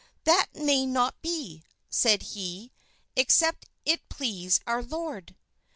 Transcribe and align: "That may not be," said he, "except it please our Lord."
"That 0.23 0.47
may 0.55 0.87
not 0.87 1.21
be," 1.21 1.63
said 1.91 2.23
he, 2.23 2.71
"except 3.15 3.67
it 3.85 4.09
please 4.09 4.59
our 4.65 4.81
Lord." 4.81 5.35